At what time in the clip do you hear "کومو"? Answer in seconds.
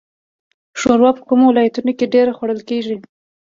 1.29-1.43